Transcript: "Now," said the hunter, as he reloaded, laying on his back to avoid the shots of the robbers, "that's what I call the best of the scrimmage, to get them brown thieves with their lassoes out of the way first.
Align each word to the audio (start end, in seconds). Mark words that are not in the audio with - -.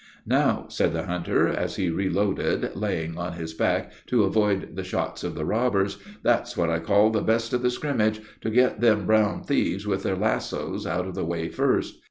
"Now," 0.25 0.65
said 0.67 0.93
the 0.93 1.05
hunter, 1.05 1.47
as 1.47 1.75
he 1.75 1.91
reloaded, 1.91 2.71
laying 2.75 3.19
on 3.19 3.33
his 3.33 3.53
back 3.53 3.91
to 4.07 4.23
avoid 4.23 4.75
the 4.75 4.83
shots 4.83 5.23
of 5.23 5.35
the 5.35 5.45
robbers, 5.45 5.99
"that's 6.23 6.57
what 6.57 6.71
I 6.71 6.79
call 6.79 7.11
the 7.11 7.21
best 7.21 7.53
of 7.53 7.61
the 7.61 7.69
scrimmage, 7.69 8.19
to 8.41 8.49
get 8.49 8.81
them 8.81 9.05
brown 9.05 9.43
thieves 9.43 9.85
with 9.85 10.01
their 10.01 10.15
lassoes 10.17 10.87
out 10.87 11.05
of 11.05 11.13
the 11.13 11.23
way 11.23 11.49
first. 11.49 11.99